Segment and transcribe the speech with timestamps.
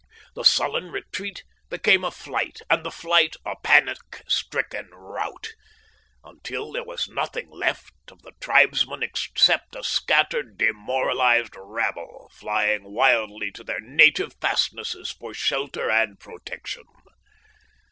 [0.33, 5.53] The sullen retreat became a flight, and the flight a panic stricken rout,
[6.23, 13.51] until there was nothing left of the tribesmen except a scattered, demoralised rabble flying wildly
[13.51, 16.85] to their native fastnesses for shelter and protection.